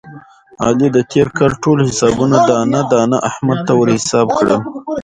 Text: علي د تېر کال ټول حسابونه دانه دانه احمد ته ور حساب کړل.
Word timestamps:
علي 0.65 0.87
د 0.93 0.97
تېر 1.11 1.27
کال 1.37 1.51
ټول 1.63 1.77
حسابونه 1.87 2.37
دانه 2.49 2.81
دانه 2.91 3.17
احمد 3.29 3.59
ته 3.67 3.73
ور 3.77 3.89
حساب 3.97 4.27
کړل. 4.37 4.59